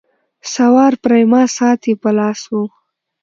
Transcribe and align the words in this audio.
سوار 0.53 0.93
پریما 1.03 1.41
ساعت 1.57 1.81
یې 1.89 1.95
په 2.03 2.09
لاس 2.17 2.41
وو. 2.51 2.63